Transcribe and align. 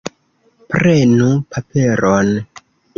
Prenu 0.71 1.29
paperon. 1.55 2.37